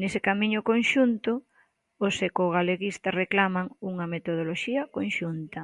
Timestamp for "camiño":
0.28-0.60